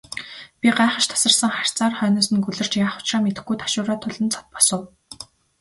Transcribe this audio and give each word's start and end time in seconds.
Би 0.59 0.67
гайхаш 0.77 1.05
тасарсан 1.11 1.51
харцаар 1.55 1.93
хойноос 1.97 2.27
нь 2.33 2.43
гөлөрч, 2.45 2.73
яах 2.83 2.99
учраа 3.01 3.21
мэдэхгүй 3.23 3.57
ташуураа 3.59 3.97
тулан 3.99 4.27
босов. 4.53 4.81